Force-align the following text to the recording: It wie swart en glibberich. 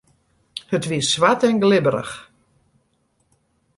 It 0.75 0.85
wie 0.89 1.03
swart 1.11 1.41
en 1.47 1.61
glibberich. 1.63 2.13